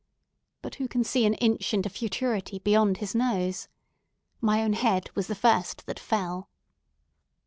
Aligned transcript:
But 0.63 0.73
who 0.81 0.87
can 0.87 1.03
see 1.03 1.27
an 1.27 1.35
inch 1.35 1.75
into 1.75 1.87
futurity 1.87 2.57
beyond 2.57 2.97
his 2.97 3.13
nose? 3.13 3.67
My 4.41 4.63
own 4.63 4.73
head 4.73 5.11
was 5.13 5.27
the 5.27 5.35
first 5.35 5.85
that 5.85 5.99
fell. 5.99 6.49